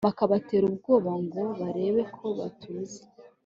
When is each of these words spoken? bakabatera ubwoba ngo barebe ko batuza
bakabatera 0.07 0.63
ubwoba 0.71 1.11
ngo 1.25 1.43
barebe 1.59 2.01
ko 2.15 2.25
batuza 2.37 3.01